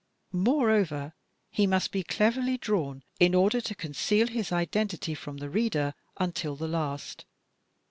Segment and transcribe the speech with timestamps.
[0.33, 1.13] Moreover,
[1.51, 6.55] he must be cleverly drawn in order to conceal his identity from the reader until
[6.55, 7.23] the last.